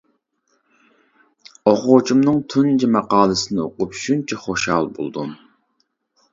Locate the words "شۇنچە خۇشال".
4.03-4.93